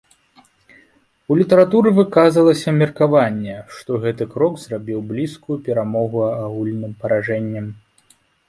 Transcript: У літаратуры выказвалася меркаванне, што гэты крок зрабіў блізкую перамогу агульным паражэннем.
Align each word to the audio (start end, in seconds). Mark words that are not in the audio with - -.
У 1.33 1.35
літаратуры 1.39 1.89
выказвалася 1.99 2.73
меркаванне, 2.79 3.55
што 3.75 4.01
гэты 4.07 4.23
крок 4.33 4.53
зрабіў 4.65 4.99
блізкую 5.13 5.57
перамогу 5.69 6.19
агульным 6.31 6.93
паражэннем. 7.05 7.67